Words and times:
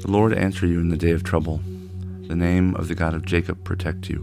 The 0.00 0.12
Lord 0.12 0.32
answer 0.32 0.64
you 0.64 0.78
in 0.78 0.90
the 0.90 0.96
day 0.96 1.10
of 1.10 1.24
trouble. 1.24 1.60
The 2.28 2.36
name 2.36 2.76
of 2.76 2.86
the 2.86 2.94
God 2.94 3.14
of 3.14 3.26
Jacob 3.26 3.64
protect 3.64 4.08
you. 4.08 4.20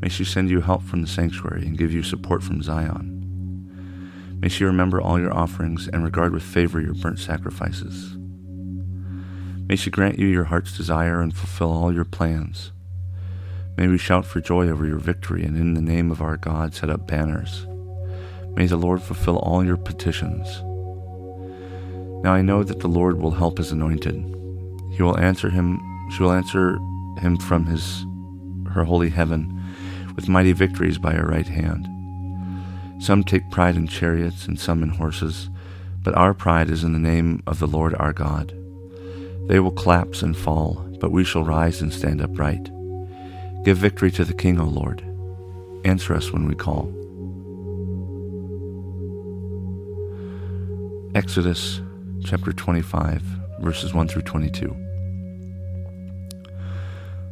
May 0.00 0.08
she 0.08 0.24
send 0.24 0.48
you 0.48 0.62
help 0.62 0.82
from 0.82 1.02
the 1.02 1.06
sanctuary 1.06 1.66
and 1.66 1.76
give 1.76 1.92
you 1.92 2.02
support 2.02 2.42
from 2.42 2.62
Zion. 2.62 4.38
May 4.40 4.48
she 4.48 4.64
remember 4.64 5.00
all 5.00 5.20
your 5.20 5.34
offerings 5.34 5.86
and 5.88 6.02
regard 6.02 6.32
with 6.32 6.42
favor 6.42 6.80
your 6.80 6.94
burnt 6.94 7.18
sacrifices. 7.18 8.16
May 9.66 9.76
she 9.76 9.90
grant 9.90 10.18
you 10.18 10.26
your 10.26 10.44
heart's 10.44 10.76
desire 10.76 11.20
and 11.20 11.36
fulfill 11.36 11.70
all 11.70 11.92
your 11.92 12.06
plans. 12.06 12.72
May 13.76 13.88
we 13.88 13.98
shout 13.98 14.24
for 14.24 14.40
joy 14.40 14.68
over 14.68 14.86
your 14.86 14.98
victory 14.98 15.44
and 15.44 15.58
in 15.58 15.74
the 15.74 15.82
name 15.82 16.10
of 16.10 16.22
our 16.22 16.38
God 16.38 16.74
set 16.74 16.88
up 16.88 17.06
banners. 17.06 17.66
May 18.56 18.66
the 18.66 18.76
Lord 18.78 19.02
fulfill 19.02 19.36
all 19.38 19.62
your 19.62 19.76
petitions. 19.76 20.62
Now 22.24 22.32
I 22.32 22.40
know 22.40 22.62
that 22.62 22.80
the 22.80 22.88
Lord 22.88 23.18
will 23.18 23.32
help 23.32 23.58
his 23.58 23.70
anointed. 23.72 24.43
He 24.94 25.02
will 25.02 25.18
answer 25.18 25.50
him, 25.50 25.80
she 26.10 26.22
will 26.22 26.32
answer 26.32 26.78
him 27.18 27.36
from 27.36 27.66
his 27.66 28.06
her 28.72 28.84
holy 28.84 29.10
heaven 29.10 29.62
with 30.16 30.28
mighty 30.28 30.52
victories 30.52 30.98
by 30.98 31.12
her 31.12 31.26
right 31.26 31.46
hand. 31.46 31.88
Some 33.02 33.24
take 33.24 33.50
pride 33.50 33.76
in 33.76 33.86
chariots 33.86 34.46
and 34.46 34.58
some 34.58 34.82
in 34.82 34.90
horses, 34.90 35.50
but 36.02 36.14
our 36.14 36.34
pride 36.34 36.70
is 36.70 36.84
in 36.84 36.92
the 36.92 36.98
name 36.98 37.42
of 37.46 37.58
the 37.58 37.66
Lord 37.66 37.94
our 37.96 38.12
God. 38.12 38.56
They 39.48 39.60
will 39.60 39.72
collapse 39.72 40.22
and 40.22 40.36
fall, 40.36 40.74
but 41.00 41.10
we 41.10 41.24
shall 41.24 41.44
rise 41.44 41.80
and 41.80 41.92
stand 41.92 42.20
upright. 42.20 42.70
Give 43.64 43.76
victory 43.76 44.10
to 44.12 44.24
the 44.24 44.34
King, 44.34 44.60
O 44.60 44.64
Lord. 44.64 45.02
Answer 45.84 46.14
us 46.14 46.32
when 46.32 46.46
we 46.46 46.54
call. 46.54 46.92
Exodus 51.14 51.80
chapter 52.24 52.52
25, 52.52 53.22
verses 53.60 53.94
1 53.94 54.08
through 54.08 54.22
22. 54.22 54.76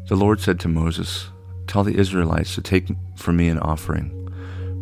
The 0.08 0.16
Lord 0.16 0.40
said 0.40 0.60
to 0.60 0.68
Moses, 0.68 1.28
Tell 1.66 1.84
the 1.84 1.96
Israelites 1.96 2.54
to 2.54 2.60
take 2.60 2.88
for 3.16 3.32
me 3.32 3.48
an 3.48 3.58
offering. 3.58 4.18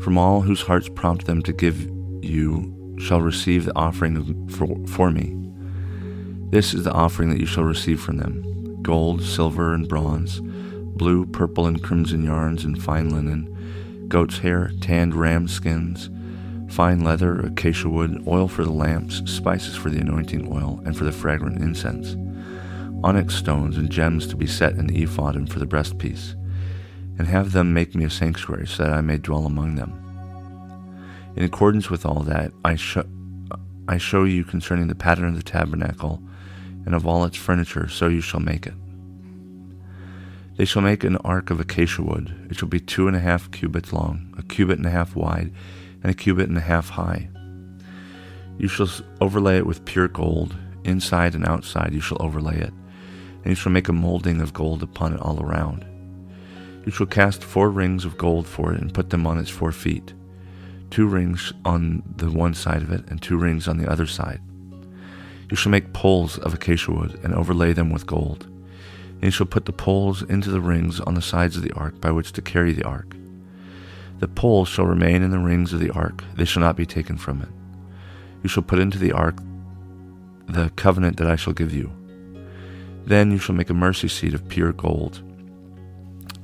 From 0.02 0.16
all 0.16 0.41
whose 0.41 0.62
hearts 0.62 0.88
prompt 0.88 1.27
them 1.27 1.42
to 1.42 1.52
give 1.52 1.80
you 2.22 2.96
shall 2.98 3.20
receive 3.20 3.64
the 3.64 3.77
offering 3.77 4.48
for, 4.48 4.77
for 4.86 5.11
me. 5.11 5.36
This 6.50 6.74
is 6.74 6.84
the 6.84 6.92
offering 6.92 7.30
that 7.30 7.41
you 7.41 7.46
shall 7.46 7.64
receive 7.64 8.00
from 8.00 8.16
them 8.16 8.83
gold, 8.83 9.22
silver, 9.22 9.74
and 9.74 9.88
bronze, 9.88 10.41
blue, 10.41 11.27
purple, 11.27 11.66
and 11.66 11.83
crimson 11.83 12.24
yarns, 12.24 12.64
and 12.64 12.83
fine 12.83 13.11
linen, 13.11 14.06
goat's 14.08 14.38
hair, 14.38 14.72
tanned 14.80 15.14
ram 15.14 15.46
skins 15.46 16.08
fine 16.70 17.02
leather, 17.02 17.40
acacia 17.40 17.88
wood, 17.88 18.22
oil 18.26 18.46
for 18.46 18.64
the 18.64 18.70
lamps, 18.72 19.22
spices 19.30 19.76
for 19.76 19.90
the 19.90 20.00
anointing 20.00 20.50
oil, 20.52 20.80
and 20.84 20.96
for 20.96 21.04
the 21.04 21.12
fragrant 21.12 21.60
incense, 21.60 22.16
onyx 23.02 23.34
stones 23.34 23.77
and 23.77 23.90
gems 23.90 24.27
to 24.27 24.36
be 24.36 24.46
set 24.46 24.74
in 24.74 24.86
the 24.86 25.02
ephod 25.02 25.34
and 25.34 25.52
for 25.52 25.58
the 25.58 25.66
breastpiece, 25.66 26.34
and 27.18 27.27
have 27.27 27.52
them 27.52 27.74
make 27.74 27.95
me 27.95 28.05
a 28.05 28.11
sanctuary 28.11 28.67
so 28.67 28.84
that 28.84 28.92
I 28.92 29.00
may 29.00 29.18
dwell 29.18 29.46
among 29.46 29.74
them. 29.74 29.96
In 31.36 31.42
accordance 31.42 31.90
with 31.90 32.06
all 32.06 32.20
that, 32.22 32.52
I, 32.64 32.77
sh- 32.77 32.98
I 33.89 33.98
show 33.98 34.24
you 34.24 34.45
concerning 34.45 34.86
the 34.86 34.95
pattern 34.95 35.28
of 35.28 35.36
the 35.36 35.42
tabernacle 35.42 36.22
and 36.86 36.95
of 36.95 37.06
all 37.06 37.24
its 37.24 37.36
furniture, 37.36 37.89
so 37.89 38.08
you 38.08 38.20
shall 38.20 38.40
make 38.40 38.66
it. 38.66 38.74
They 40.56 40.64
shall 40.64 40.83
make 40.83 41.05
an 41.05 41.16
ark 41.18 41.50
of 41.50 41.58
acacia 41.58 42.02
wood. 42.02 42.48
It 42.50 42.58
shall 42.58 42.68
be 42.68 42.80
two 42.80 43.08
and 43.08 43.16
a 43.16 43.20
half 43.20 43.50
cubits 43.50 43.92
long, 43.92 44.34
a 44.39 44.42
cubit 44.42 44.78
and 44.78 44.86
a 44.86 44.90
half 44.90 45.16
wide, 45.16 45.52
and 46.02 46.11
a 46.11 46.14
cubit 46.14 46.48
and 46.48 46.58
a 46.58 46.62
half 46.62 46.90
high. 46.90 47.28
You 48.58 48.68
shall 48.68 48.88
overlay 49.20 49.56
it 49.58 49.66
with 49.66 49.84
pure 49.84 50.08
gold, 50.08 50.56
inside 50.84 51.34
and 51.34 51.46
outside 51.46 51.92
you 51.92 52.00
shall 52.00 52.20
overlay 52.20 52.58
it, 52.58 52.72
and 53.42 53.46
you 53.46 53.55
shall 53.55 53.72
make 53.72 53.88
a 53.88 53.92
molding 53.92 54.40
of 54.40 54.52
gold 54.52 54.83
upon 54.83 55.14
it 55.14 55.20
all 55.20 55.42
around. 55.42 55.86
You 56.84 56.92
shall 56.92 57.06
cast 57.06 57.44
four 57.44 57.70
rings 57.70 58.05
of 58.05 58.18
gold 58.18 58.46
for 58.46 58.72
it 58.72 58.80
and 58.80 58.92
put 58.92 59.10
them 59.10 59.27
on 59.27 59.39
its 59.39 59.50
four 59.50 59.72
feet, 59.72 60.14
two 60.90 61.06
rings 61.06 61.52
on 61.64 62.02
the 62.16 62.30
one 62.30 62.55
side 62.55 62.83
of 62.83 62.90
it 62.90 63.05
and 63.08 63.20
two 63.20 63.36
rings 63.36 63.68
on 63.68 63.78
the 63.78 63.90
other 63.90 64.06
side. 64.06 64.40
You 65.50 65.56
shall 65.56 65.72
make 65.72 65.92
poles 65.92 66.39
of 66.39 66.55
acacia 66.55 66.92
wood 66.92 67.18
and 67.22 67.34
overlay 67.34 67.72
them 67.72 67.90
with 67.90 68.06
gold. 68.06 68.44
And 68.44 69.24
you 69.24 69.30
shall 69.30 69.46
put 69.46 69.66
the 69.66 69.72
poles 69.72 70.22
into 70.22 70.50
the 70.50 70.60
rings 70.60 71.00
on 71.00 71.14
the 71.14 71.22
sides 71.22 71.56
of 71.56 71.62
the 71.62 71.72
ark 71.72 72.00
by 72.00 72.10
which 72.10 72.33
to 72.33 72.42
carry 72.42 72.72
the 72.72 72.84
ark. 72.84 73.16
The 74.20 74.29
poles 74.29 74.69
shall 74.69 74.86
remain 74.86 75.23
in 75.23 75.31
the 75.31 75.39
rings 75.39 75.73
of 75.73 75.81
the 75.81 75.91
ark, 75.91 76.23
they 76.36 76.45
shall 76.45 76.63
not 76.63 76.77
be 76.77 76.86
taken 76.86 77.17
from 77.17 77.41
it. 77.41 77.48
You 78.42 78.48
shall 78.48 78.63
put 78.63 78.79
into 78.79 78.98
the 78.98 79.13
ark 79.13 79.39
the 80.47 80.70
covenant 80.77 81.17
that 81.17 81.31
I 81.31 81.36
shall 81.36 81.53
give 81.53 81.73
you. 81.73 81.91
Then 83.05 83.31
you 83.31 83.39
shall 83.39 83.55
make 83.55 83.70
a 83.70 83.75
mercy 83.75 84.08
seat 84.08 84.35
of 84.35 84.48
pure 84.48 84.73
gold. 84.73 85.23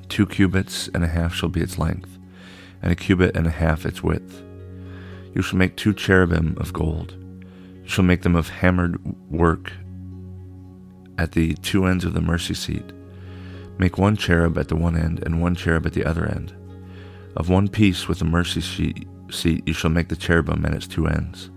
Two 0.09 0.27
cubits 0.27 0.89
and 0.95 1.05
a 1.05 1.09
half 1.09 1.35
shall 1.35 1.49
be 1.49 1.61
its 1.61 1.79
length, 1.79 2.19
and 2.81 2.91
a 2.91 2.97
cubit 2.97 3.37
and 3.37 3.47
a 3.47 3.51
half 3.51 3.85
its 3.85 4.03
width. 4.03 4.43
You 5.35 5.43
shall 5.43 5.59
make 5.59 5.77
two 5.77 5.93
cherubim 5.93 6.57
of 6.59 6.73
gold. 6.73 7.15
You 7.83 7.89
shall 7.89 8.05
make 8.05 8.23
them 8.23 8.37
of 8.37 8.49
hammered 8.49 8.99
work 9.31 9.73
at 11.19 11.33
the 11.33 11.55
two 11.55 11.85
ends 11.85 12.05
of 12.05 12.15
the 12.15 12.21
mercy 12.23 12.55
seat. 12.55 12.93
Make 13.79 13.99
one 13.99 14.17
cherub 14.17 14.57
at 14.57 14.69
the 14.69 14.77
one 14.77 14.97
end 14.97 15.23
and 15.25 15.43
one 15.43 15.55
cherub 15.55 15.85
at 15.85 15.93
the 15.93 16.05
other 16.05 16.25
end. 16.25 16.55
Of 17.37 17.51
one 17.51 17.69
piece 17.69 18.09
with 18.09 18.19
the 18.19 18.25
mercy 18.25 18.63
seat 18.63 19.07
you 19.67 19.73
shall 19.75 19.91
make 19.91 20.09
the 20.09 20.17
cherubim 20.17 20.65
and 20.65 20.75
its 20.75 20.87
two 20.87 21.07
ends. 21.07 21.51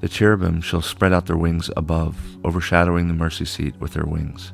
The 0.00 0.08
cherubim 0.08 0.60
shall 0.60 0.82
spread 0.82 1.12
out 1.12 1.26
their 1.26 1.36
wings 1.36 1.70
above, 1.76 2.36
overshadowing 2.44 3.08
the 3.08 3.14
mercy 3.14 3.46
seat 3.46 3.76
with 3.80 3.94
their 3.94 4.04
wings. 4.04 4.52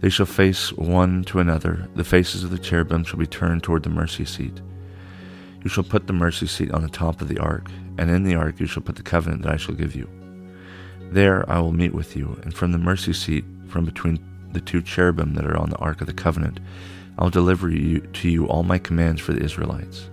They 0.00 0.10
shall 0.10 0.26
face 0.26 0.72
one 0.72 1.24
to 1.24 1.40
another. 1.40 1.88
The 1.94 2.04
faces 2.04 2.44
of 2.44 2.50
the 2.50 2.58
cherubim 2.58 3.04
shall 3.04 3.18
be 3.18 3.26
turned 3.26 3.62
toward 3.62 3.82
the 3.82 3.88
mercy 3.90 4.26
seat. 4.26 4.60
You 5.62 5.70
shall 5.70 5.84
put 5.84 6.06
the 6.06 6.12
mercy 6.12 6.46
seat 6.46 6.70
on 6.72 6.82
the 6.82 6.88
top 6.88 7.22
of 7.22 7.28
the 7.28 7.38
ark, 7.38 7.70
and 7.96 8.10
in 8.10 8.24
the 8.24 8.34
ark 8.34 8.60
you 8.60 8.66
shall 8.66 8.82
put 8.82 8.96
the 8.96 9.02
covenant 9.02 9.42
that 9.42 9.52
I 9.52 9.56
shall 9.56 9.74
give 9.74 9.96
you. 9.96 10.08
There 11.10 11.48
I 11.50 11.60
will 11.60 11.72
meet 11.72 11.94
with 11.94 12.14
you, 12.14 12.38
and 12.42 12.52
from 12.54 12.72
the 12.72 12.78
mercy 12.78 13.14
seat, 13.14 13.44
from 13.68 13.86
between 13.86 14.22
the 14.52 14.60
two 14.60 14.82
cherubim 14.82 15.34
that 15.34 15.46
are 15.46 15.56
on 15.56 15.70
the 15.70 15.76
ark 15.76 16.02
of 16.02 16.06
the 16.06 16.12
covenant, 16.12 16.60
I'll 17.18 17.30
deliver 17.30 17.70
you, 17.70 18.00
to 18.00 18.28
you 18.28 18.46
all 18.46 18.62
my 18.62 18.78
commands 18.78 19.20
for 19.20 19.32
the 19.32 19.42
Israelites. 19.42 20.10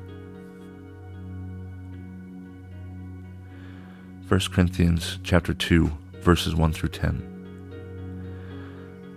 1 4.30 4.40
Corinthians 4.52 5.19
chapter 5.24 5.53
2 5.53 5.91
verses 6.22 6.56
1 6.56 6.72
through 6.74 6.90
10. 6.90 7.30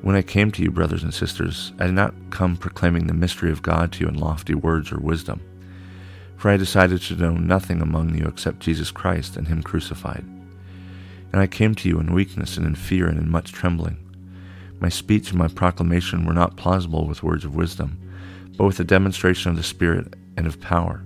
When 0.02 0.16
I 0.16 0.22
came 0.22 0.50
to 0.52 0.62
you, 0.62 0.70
brothers 0.70 1.02
and 1.02 1.14
sisters, 1.14 1.72
I 1.78 1.86
did 1.86 1.94
not 1.94 2.14
come 2.30 2.56
proclaiming 2.56 3.06
the 3.06 3.14
mystery 3.14 3.50
of 3.50 3.62
God 3.62 3.92
to 3.92 4.00
you 4.00 4.08
in 4.08 4.18
lofty 4.18 4.54
words 4.54 4.92
or 4.92 4.98
wisdom, 4.98 5.40
for 6.36 6.50
I 6.50 6.56
decided 6.56 7.00
to 7.02 7.16
know 7.16 7.32
nothing 7.32 7.80
among 7.80 8.14
you 8.16 8.26
except 8.26 8.60
Jesus 8.60 8.90
Christ 8.90 9.36
and 9.36 9.48
Him 9.48 9.62
crucified. 9.62 10.24
And 11.32 11.40
I 11.40 11.46
came 11.46 11.74
to 11.76 11.88
you 11.88 11.98
in 11.98 12.12
weakness 12.12 12.56
and 12.56 12.66
in 12.66 12.74
fear 12.74 13.08
and 13.08 13.18
in 13.18 13.30
much 13.30 13.52
trembling. 13.52 13.98
My 14.80 14.88
speech 14.88 15.30
and 15.30 15.38
my 15.38 15.48
proclamation 15.48 16.26
were 16.26 16.34
not 16.34 16.56
plausible 16.56 17.06
with 17.06 17.22
words 17.22 17.44
of 17.44 17.54
wisdom, 17.54 17.98
but 18.56 18.64
with 18.64 18.78
a 18.80 18.84
demonstration 18.84 19.50
of 19.50 19.56
the 19.56 19.62
Spirit 19.62 20.14
and 20.36 20.46
of 20.46 20.60
power, 20.60 21.04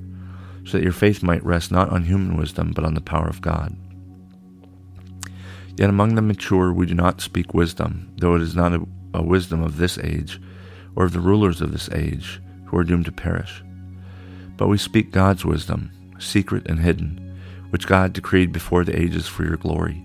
so 0.64 0.72
that 0.72 0.84
your 0.84 0.92
faith 0.92 1.22
might 1.22 1.44
rest 1.44 1.70
not 1.70 1.88
on 1.90 2.04
human 2.04 2.36
wisdom, 2.36 2.72
but 2.74 2.84
on 2.84 2.94
the 2.94 3.00
power 3.00 3.28
of 3.28 3.40
God. 3.40 3.76
Yet 5.76 5.88
among 5.88 6.14
the 6.14 6.22
mature 6.22 6.72
we 6.72 6.86
do 6.86 6.94
not 6.94 7.20
speak 7.20 7.54
wisdom, 7.54 8.12
though 8.18 8.34
it 8.34 8.42
is 8.42 8.54
not 8.54 8.72
a, 8.72 8.86
a 9.14 9.22
wisdom 9.22 9.62
of 9.62 9.76
this 9.76 9.98
age, 9.98 10.40
or 10.96 11.04
of 11.04 11.12
the 11.12 11.20
rulers 11.20 11.60
of 11.60 11.72
this 11.72 11.88
age, 11.90 12.40
who 12.66 12.76
are 12.76 12.84
doomed 12.84 13.06
to 13.06 13.12
perish. 13.12 13.62
But 14.56 14.68
we 14.68 14.78
speak 14.78 15.10
God's 15.10 15.44
wisdom, 15.44 15.90
secret 16.18 16.66
and 16.68 16.80
hidden, 16.80 17.40
which 17.70 17.86
God 17.86 18.12
decreed 18.12 18.52
before 18.52 18.84
the 18.84 19.00
ages 19.00 19.26
for 19.26 19.44
your 19.44 19.56
glory. 19.56 20.04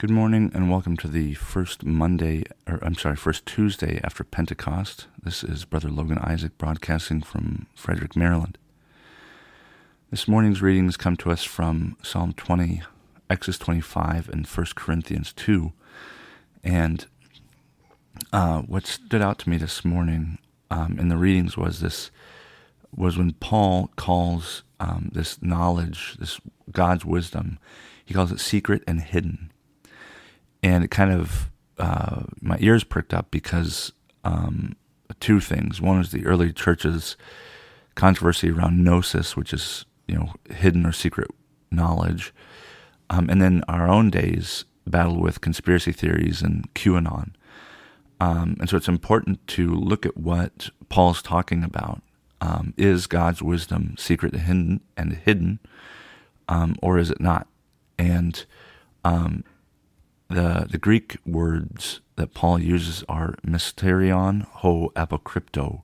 Good 0.00 0.08
morning 0.08 0.50
and 0.54 0.70
welcome 0.70 0.96
to 0.96 1.08
the 1.08 1.34
first 1.34 1.84
Monday, 1.84 2.44
or 2.66 2.78
I'm 2.80 2.94
sorry, 2.94 3.16
first 3.16 3.44
Tuesday 3.44 4.00
after 4.02 4.24
Pentecost. 4.24 5.08
This 5.22 5.44
is 5.44 5.66
Brother 5.66 5.90
Logan 5.90 6.16
Isaac 6.16 6.56
broadcasting 6.56 7.20
from 7.20 7.66
Frederick, 7.74 8.16
Maryland. 8.16 8.56
This 10.10 10.26
morning's 10.26 10.62
readings 10.62 10.96
come 10.96 11.18
to 11.18 11.30
us 11.30 11.44
from 11.44 11.98
Psalm 12.02 12.32
20, 12.32 12.80
Exodus 13.28 13.58
25, 13.58 14.30
and 14.30 14.46
1 14.46 14.66
Corinthians 14.74 15.34
2. 15.34 15.70
And 16.64 17.04
uh, 18.32 18.62
what 18.62 18.86
stood 18.86 19.20
out 19.20 19.38
to 19.40 19.50
me 19.50 19.58
this 19.58 19.84
morning 19.84 20.38
um, 20.70 20.98
in 20.98 21.10
the 21.10 21.18
readings 21.18 21.58
was 21.58 21.80
this 21.80 22.10
was 22.96 23.18
when 23.18 23.34
Paul 23.34 23.90
calls 23.96 24.62
um, 24.80 25.10
this 25.12 25.42
knowledge, 25.42 26.16
this 26.18 26.40
God's 26.72 27.04
wisdom, 27.04 27.58
he 28.02 28.14
calls 28.14 28.32
it 28.32 28.40
secret 28.40 28.82
and 28.86 29.02
hidden, 29.02 29.52
and 30.62 30.84
it 30.84 30.90
kind 30.90 31.12
of 31.12 31.50
uh, 31.78 32.22
my 32.40 32.56
ears 32.60 32.84
pricked 32.84 33.14
up 33.14 33.30
because 33.30 33.92
um, 34.24 34.76
two 35.18 35.40
things. 35.40 35.80
One 35.80 36.00
is 36.00 36.10
the 36.10 36.26
early 36.26 36.52
church's 36.52 37.16
controversy 37.94 38.50
around 38.50 38.82
gnosis, 38.84 39.36
which 39.36 39.52
is 39.52 39.84
you 40.06 40.14
know 40.14 40.34
hidden 40.50 40.86
or 40.86 40.92
secret 40.92 41.30
knowledge, 41.70 42.34
um, 43.08 43.28
and 43.30 43.40
then 43.40 43.62
our 43.68 43.88
own 43.88 44.10
days 44.10 44.64
battle 44.86 45.20
with 45.20 45.40
conspiracy 45.40 45.92
theories 45.92 46.42
and 46.42 46.72
QAnon. 46.74 47.32
Um, 48.18 48.56
and 48.60 48.68
so 48.68 48.76
it's 48.76 48.88
important 48.88 49.46
to 49.48 49.74
look 49.74 50.04
at 50.04 50.16
what 50.16 50.68
Paul's 50.88 51.22
talking 51.22 51.62
about. 51.64 52.02
Um, 52.42 52.72
is 52.78 53.06
God's 53.06 53.42
wisdom 53.42 53.94
secret 53.98 54.32
and 54.32 54.42
hidden, 54.42 54.80
and 54.96 55.12
hidden 55.12 55.58
um, 56.50 56.76
or 56.82 56.98
is 56.98 57.10
it 57.10 57.20
not? 57.20 57.46
And 57.96 58.44
um, 59.04 59.44
the 60.30 60.66
the 60.70 60.78
Greek 60.78 61.18
words 61.26 62.00
that 62.16 62.34
Paul 62.34 62.58
uses 62.58 63.04
are 63.08 63.34
mysterion, 63.46 64.42
ho 64.46 64.92
apokrypto, 64.94 65.82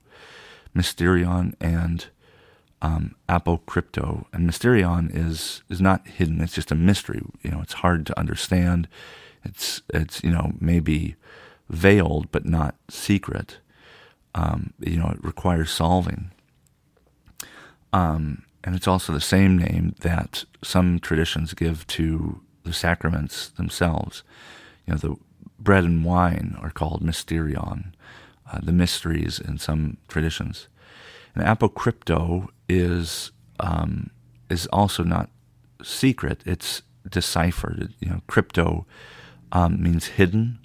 mysterion 0.75 1.53
and 1.59 2.07
um, 2.81 3.15
apokrypto. 3.27 4.25
And 4.31 4.49
mysterion 4.49 5.13
is 5.13 5.63
is 5.69 5.81
not 5.81 6.07
hidden; 6.07 6.41
it's 6.41 6.55
just 6.55 6.71
a 6.71 6.75
mystery. 6.75 7.21
You 7.43 7.51
know, 7.51 7.61
it's 7.61 7.73
hard 7.73 8.05
to 8.07 8.19
understand. 8.19 8.87
It's 9.43 9.81
it's 9.93 10.23
you 10.23 10.31
know 10.31 10.53
maybe 10.59 11.15
veiled 11.69 12.31
but 12.31 12.45
not 12.45 12.75
secret. 12.89 13.59
Um, 14.33 14.73
you 14.79 14.97
know, 14.97 15.09
it 15.09 15.23
requires 15.23 15.71
solving. 15.71 16.31
Um, 17.91 18.43
and 18.63 18.75
it's 18.75 18.87
also 18.87 19.13
the 19.13 19.21
same 19.21 19.57
name 19.57 19.95
that 20.01 20.45
some 20.63 20.99
traditions 20.99 21.53
give 21.53 21.87
to 21.87 22.41
the 22.67 22.73
sacraments 22.73 23.49
themselves. 23.49 24.23
You 24.85 24.93
know, 24.93 24.97
the 24.99 25.15
bread 25.59 25.83
and 25.83 26.05
wine 26.05 26.57
are 26.61 26.69
called 26.69 27.01
mysterion, 27.01 27.93
uh, 28.51 28.59
the 28.61 28.71
mysteries 28.71 29.39
in 29.39 29.57
some 29.57 29.97
traditions. 30.07 30.67
And 31.35 31.43
apokrypto 31.45 32.49
is 32.69 33.31
um, 33.59 34.09
is 34.49 34.67
also 34.67 35.03
not 35.03 35.29
secret; 35.83 36.41
it's 36.45 36.81
deciphered. 37.09 37.93
You 37.99 38.09
know, 38.09 38.21
crypto 38.27 38.85
um, 39.51 39.81
means 39.81 40.07
hidden, 40.07 40.59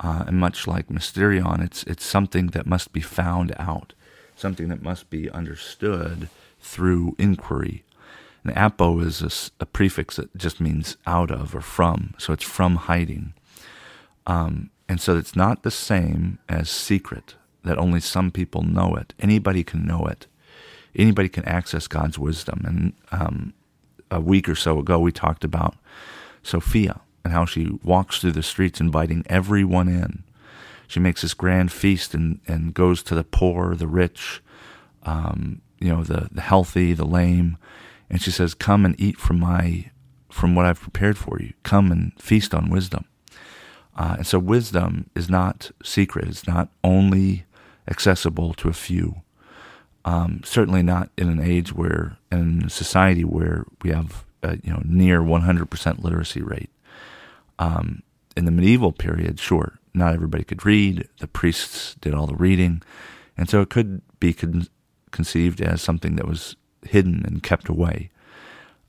uh, 0.00 0.24
and 0.26 0.38
much 0.38 0.66
like 0.66 0.88
Mysterion, 0.88 1.62
it's 1.64 1.82
it's 1.84 2.04
something 2.04 2.48
that 2.48 2.66
must 2.66 2.92
be 2.92 3.00
found 3.00 3.54
out, 3.58 3.94
something 4.36 4.68
that 4.68 4.82
must 4.82 5.10
be 5.10 5.30
understood 5.30 6.28
through 6.60 7.14
inquiry. 7.18 7.84
And 8.44 8.56
apo 8.56 9.00
is 9.00 9.22
a, 9.22 9.62
a 9.62 9.66
prefix 9.66 10.16
that 10.16 10.36
just 10.36 10.60
means 10.60 10.96
out 11.06 11.30
of 11.30 11.54
or 11.54 11.60
from, 11.60 12.14
so 12.18 12.32
it's 12.32 12.44
from 12.44 12.76
hiding. 12.76 13.34
Um, 14.26 14.70
and 14.88 15.00
so 15.00 15.16
it's 15.16 15.36
not 15.36 15.62
the 15.62 15.70
same 15.70 16.38
as 16.48 16.68
secret, 16.68 17.36
that 17.64 17.78
only 17.78 18.00
some 18.00 18.30
people 18.30 18.62
know 18.62 18.94
it. 18.96 19.14
Anybody 19.20 19.62
can 19.62 19.86
know 19.86 20.06
it. 20.06 20.26
Anybody 20.94 21.28
can 21.28 21.44
access 21.44 21.86
God's 21.86 22.18
wisdom. 22.18 22.62
And 22.66 22.92
um, 23.10 23.54
a 24.10 24.20
week 24.20 24.48
or 24.48 24.54
so 24.54 24.78
ago, 24.78 24.98
we 24.98 25.12
talked 25.12 25.44
about 25.44 25.76
Sophia 26.42 27.00
and 27.24 27.32
how 27.32 27.44
she 27.44 27.78
walks 27.82 28.20
through 28.20 28.32
the 28.32 28.42
streets 28.42 28.80
inviting 28.80 29.24
everyone 29.28 29.88
in. 29.88 30.24
She 30.88 31.00
makes 31.00 31.22
this 31.22 31.34
grand 31.34 31.72
feast 31.72 32.12
and, 32.12 32.40
and 32.46 32.74
goes 32.74 33.02
to 33.04 33.14
the 33.14 33.24
poor, 33.24 33.74
the 33.74 33.86
rich, 33.86 34.42
um, 35.04 35.62
you 35.78 35.88
know, 35.88 36.02
the, 36.02 36.28
the 36.30 36.42
healthy, 36.42 36.92
the 36.92 37.06
lame. 37.06 37.56
And 38.12 38.22
she 38.22 38.30
says, 38.30 38.54
Come 38.54 38.84
and 38.84 38.94
eat 39.00 39.18
from 39.18 39.40
my 39.40 39.90
from 40.30 40.54
what 40.54 40.64
I've 40.64 40.80
prepared 40.80 41.18
for 41.18 41.38
you. 41.40 41.52
Come 41.62 41.90
and 41.90 42.12
feast 42.18 42.54
on 42.54 42.70
wisdom. 42.70 43.06
Uh, 43.96 44.14
and 44.18 44.26
so 44.26 44.38
wisdom 44.38 45.10
is 45.14 45.28
not 45.28 45.70
secret. 45.82 46.28
It's 46.28 46.46
not 46.46 46.70
only 46.82 47.44
accessible 47.88 48.54
to 48.54 48.68
a 48.68 48.72
few. 48.72 49.22
Um, 50.04 50.40
certainly 50.44 50.82
not 50.82 51.10
in 51.18 51.28
an 51.28 51.40
age 51.40 51.74
where, 51.74 52.16
in 52.30 52.64
a 52.66 52.70
society 52.70 53.24
where 53.24 53.64
we 53.82 53.90
have, 53.90 54.24
a, 54.42 54.58
you 54.62 54.72
know, 54.72 54.80
near 54.84 55.20
100% 55.20 56.02
literacy 56.02 56.42
rate. 56.42 56.70
Um, 57.58 58.02
in 58.36 58.46
the 58.46 58.50
medieval 58.50 58.92
period, 58.92 59.38
sure, 59.38 59.78
not 59.92 60.14
everybody 60.14 60.44
could 60.44 60.64
read. 60.64 61.08
The 61.20 61.28
priests 61.28 61.94
did 62.00 62.14
all 62.14 62.26
the 62.26 62.34
reading. 62.34 62.82
And 63.36 63.48
so 63.48 63.60
it 63.60 63.68
could 63.68 64.00
be 64.18 64.32
con- 64.32 64.68
conceived 65.10 65.60
as 65.60 65.82
something 65.82 66.16
that 66.16 66.26
was 66.26 66.56
hidden 66.84 67.22
and 67.26 67.42
kept 67.42 67.68
away. 67.68 68.10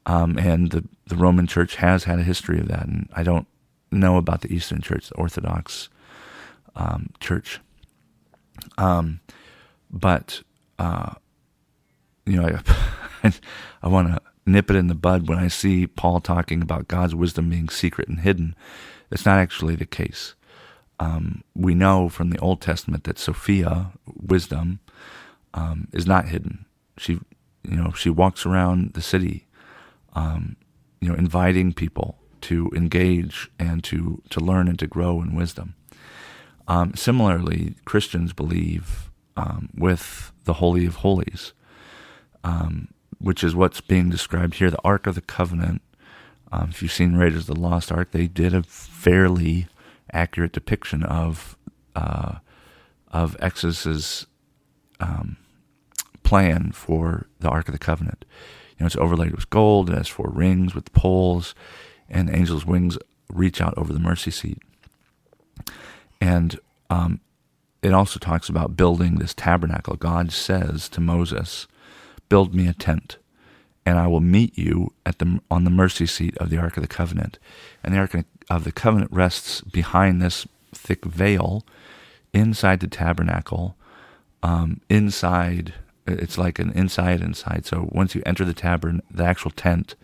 Um, 0.06 0.38
and 0.38 0.72
the, 0.72 0.84
the 1.08 1.16
Roman 1.16 1.48
Church 1.48 1.76
has 1.76 2.04
had 2.04 2.20
a 2.20 2.24
history 2.24 2.60
of 2.60 2.68
that. 2.68 2.86
And 2.86 3.10
I 3.14 3.24
don't 3.24 3.48
know 3.92 4.18
about 4.18 4.42
the 4.42 4.54
Eastern 4.54 4.82
Church, 4.82 5.10
the 5.10 5.16
Orthodox 5.16 5.90
um, 6.76 7.10
Church. 7.20 7.60
Um, 8.78 9.20
but, 9.90 10.42
uh, 10.80 11.14
you 12.26 12.42
know, 12.42 12.60
I, 13.24 13.34
I 13.82 13.88
want 13.88 14.10
to 14.10 14.22
nip 14.46 14.70
it 14.70 14.76
in 14.76 14.88
the 14.88 14.96
bud 14.96 15.30
when 15.30 15.38
I 15.38 15.48
see 15.48 15.88
Paul 15.88 16.20
talking 16.20 16.62
about 16.62 16.88
God's 16.88 17.16
wisdom 17.16 17.50
being 17.50 17.70
secret 17.70 18.10
and 18.10 18.20
hidden. 18.20 18.56
It's 19.12 19.26
not 19.26 19.40
actually 19.40 19.76
the 19.76 19.86
case. 19.86 20.36
Um, 21.00 21.44
we 21.56 21.76
know 21.76 22.10
from 22.10 22.30
the 22.30 22.40
Old 22.40 22.62
Testament 22.62 23.04
that 23.06 23.20
Sophia, 23.20 23.92
wisdom, 24.06 24.80
um, 25.54 25.88
is 25.92 26.06
not 26.06 26.30
hidden. 26.30 26.66
She, 26.98 27.20
you 27.64 27.76
know, 27.76 27.92
she 27.92 28.10
walks 28.10 28.46
around 28.46 28.94
the 28.94 29.02
city, 29.02 29.48
um, 30.14 30.56
you 31.00 31.10
know, 31.10 31.16
inviting 31.16 31.74
people 31.74 32.18
to 32.42 32.70
engage 32.76 33.50
and 33.58 33.84
to 33.86 34.22
to 34.30 34.40
learn 34.40 34.68
and 34.68 34.80
to 34.80 34.88
grow 34.88 35.22
in 35.22 35.36
wisdom. 35.36 35.76
Um, 36.68 36.96
similarly, 36.96 37.76
Christians 37.86 38.34
believe 38.34 39.12
um, 39.36 39.70
with 39.76 40.32
the 40.46 40.54
Holy 40.54 40.86
of 40.86 40.98
Holies. 40.98 41.54
Um, 42.44 42.90
which 43.24 43.42
is 43.42 43.56
what's 43.56 43.80
being 43.80 44.10
described 44.10 44.56
here, 44.56 44.70
the 44.70 44.82
Ark 44.84 45.08
of 45.08 45.16
the 45.16 45.22
Covenant. 45.22 45.82
Um, 46.52 46.70
if 46.72 46.82
you've 46.82 46.92
seen 46.92 47.16
Raiders 47.16 47.48
of 47.48 47.56
the 47.56 47.62
Lost 47.62 47.90
Ark, 47.90 48.12
they 48.12 48.28
did 48.28 48.54
a 48.54 48.64
fairly 48.64 49.68
accurate 50.12 50.52
depiction 50.52 51.04
of 51.04 51.58
uh, 51.96 52.36
of 53.12 53.38
Exodus's 53.40 54.28
um, 55.00 55.38
plan 56.24 56.72
for 56.72 57.28
the 57.40 57.50
Ark 57.50 57.68
of 57.68 57.74
the 57.74 57.80
Covenant. 57.80 58.26
You 58.78 58.84
know, 58.84 58.88
it's 58.88 58.96
overlaid 58.96 59.32
with 59.32 59.50
gold. 59.50 59.90
It 59.90 59.98
has 59.98 60.08
four 60.08 60.30
rings 60.30 60.74
with 60.74 60.92
poles, 60.94 61.54
and 62.10 62.28
the 62.28 62.34
angel's 62.34 62.66
wings 62.66 62.98
reach 63.30 63.62
out 63.62 63.78
over 63.78 63.94
the 63.94 64.00
mercy 64.00 64.32
seat. 64.32 64.60
And 66.20 66.60
um, 66.90 67.20
it 67.82 67.94
also 67.94 68.20
talks 68.20 68.50
about 68.50 68.78
building 68.78 69.16
this 69.16 69.34
tabernacle. 69.34 69.96
God 69.96 70.32
says 70.32 70.88
to 70.90 71.02
Moses, 71.02 71.68
build 72.30 72.56
me 72.56 72.68
a 72.68 72.74
tent, 72.74 73.18
and 73.86 74.00
I 74.00 74.08
will 74.08 74.22
meet 74.22 74.58
you 74.58 74.94
at 75.06 75.20
the 75.20 75.42
on 75.52 75.66
the 75.66 75.70
mercy 75.70 76.06
seat 76.06 76.38
of 76.38 76.50
the 76.50 76.58
Ark 76.58 76.78
of 76.78 76.82
the 76.82 76.88
Covenant. 76.88 77.38
And 77.84 77.94
the 77.94 78.00
Ark 78.00 78.16
of 78.50 78.64
the 78.64 78.72
Covenant 78.72 79.12
rests 79.12 79.62
behind 79.62 80.22
this 80.22 80.48
thick 80.74 81.06
veil 81.06 81.66
inside 82.34 82.80
the 82.80 82.88
tabernacle. 82.88 83.76
Um, 84.42 84.82
inside, 84.90 85.74
it's 86.06 86.38
like 86.38 86.60
an 86.60 86.72
inside 86.72 87.22
inside. 87.22 87.66
So 87.66 87.90
once 87.92 88.16
you 88.16 88.22
enter 88.26 88.46
the 88.46 88.54
tabern, 88.54 89.02
the 89.10 89.24
actual 89.24 89.52
tent, 89.52 89.96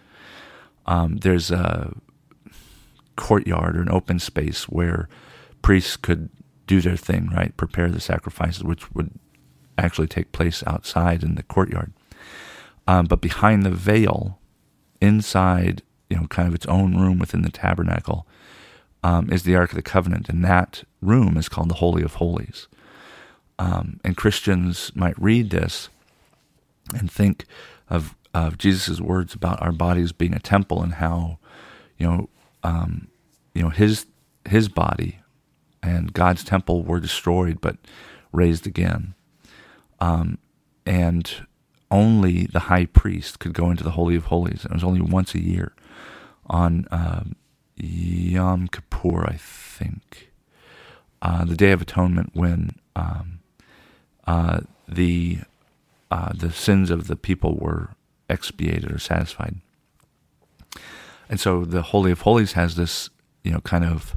um, 0.86 1.18
there's 1.18 1.52
a 1.52 1.94
courtyard 3.16 3.76
or 3.76 3.82
an 3.82 3.92
open 3.92 4.20
space 4.20 4.64
where 4.64 5.10
priests 5.62 5.98
could 5.98 6.30
do 6.68 6.82
their 6.82 6.96
thing, 6.96 7.30
right? 7.36 7.56
Prepare 7.58 7.90
the 7.90 8.00
sacrifices, 8.00 8.64
which 8.64 8.92
would 8.94 9.12
actually 9.78 10.08
take 10.08 10.32
place 10.32 10.64
outside 10.66 11.24
in 11.24 11.36
the 11.36 11.44
courtyard. 11.44 11.92
Um, 12.88 13.06
but 13.06 13.22
behind 13.22 13.64
the 13.64 13.72
veil, 13.72 14.40
inside, 15.02 15.84
you 16.10 16.18
know, 16.18 16.28
kind 16.28 16.48
of 16.48 16.56
its 16.56 16.66
own 16.66 16.98
room 16.98 17.20
within 17.20 17.42
the 17.42 17.52
tabernacle, 17.52 18.26
um, 19.04 19.32
is 19.32 19.44
the 19.44 19.56
Ark 19.56 19.72
of 19.72 19.76
the 19.76 19.82
Covenant, 19.82 20.30
and 20.30 20.44
that 20.44 20.84
room 21.02 21.38
is 21.38 21.50
called 21.50 21.70
the 21.70 21.76
Holy 21.76 22.04
of 22.04 22.16
Holies. 22.16 22.68
Um, 23.60 24.00
and 24.04 24.18
Christians 24.18 24.92
might 24.96 25.22
read 25.22 25.50
this 25.50 25.90
and 26.98 27.12
think 27.12 27.46
of 27.90 28.16
of 28.34 28.58
Jesus' 28.58 29.02
words 29.02 29.34
about 29.34 29.62
our 29.62 29.72
bodies 29.72 30.12
being 30.12 30.36
a 30.36 30.40
temple 30.40 30.84
and 30.84 30.94
how, 30.94 31.40
you 31.98 32.08
know, 32.08 32.30
um, 32.64 33.10
you 33.54 33.62
know 33.62 33.70
his 33.70 34.06
his 34.48 34.70
body 34.70 35.20
and 35.84 36.14
God's 36.14 36.44
temple 36.44 36.84
were 36.84 37.00
destroyed 37.00 37.60
but 37.62 37.78
raised 38.32 38.66
again, 38.68 39.14
um, 40.00 40.38
and 40.86 41.46
only 41.92 42.46
the 42.46 42.60
high 42.60 42.86
priest 42.86 43.40
could 43.40 43.54
go 43.54 43.70
into 43.70 43.84
the 43.84 43.92
holy 43.92 44.16
of 44.16 44.26
holies. 44.26 44.64
And 44.64 44.72
It 44.72 44.76
was 44.76 44.84
only 44.84 45.02
once 45.02 45.34
a 45.36 45.44
year 45.44 45.74
on 46.46 46.86
uh, 46.92 47.24
Yom 47.76 48.68
Kippur, 48.68 49.26
I 49.26 49.38
think, 49.38 50.32
uh, 51.22 51.46
the 51.46 51.56
Day 51.56 51.72
of 51.72 51.82
Atonement, 51.82 52.32
when 52.34 52.72
um, 52.96 53.39
uh, 54.30 54.60
the 54.88 55.40
uh, 56.12 56.32
the 56.36 56.52
sins 56.52 56.92
of 56.92 57.08
the 57.08 57.16
people 57.16 57.58
were 57.58 57.90
expiated 58.30 58.92
or 58.92 59.00
satisfied. 59.00 59.56
And 61.30 61.40
so 61.40 61.66
the 61.66 61.82
Holy 61.82 62.12
of 62.12 62.22
Holies 62.22 62.54
has 62.54 62.76
this, 62.76 63.10
you 63.44 63.52
know, 63.52 63.62
kind 63.62 63.84
of 63.84 64.16